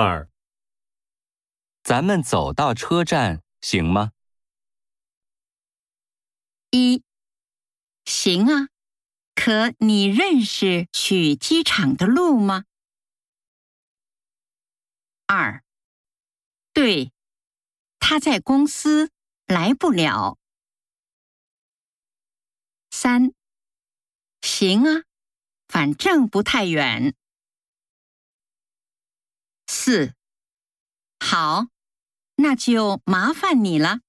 [0.00, 0.30] 二，
[1.82, 4.12] 咱们走到车站行吗？
[6.70, 7.02] 一，
[8.04, 8.68] 行啊，
[9.34, 12.62] 可你认识去机场的路吗？
[15.26, 15.64] 二，
[16.72, 17.10] 对，
[17.98, 19.10] 他在公司，
[19.46, 20.38] 来不了。
[22.92, 23.32] 三，
[24.42, 25.02] 行啊，
[25.66, 27.16] 反正不太远。
[29.88, 30.12] 四，
[31.18, 31.68] 好，
[32.36, 34.00] 那就麻烦你了。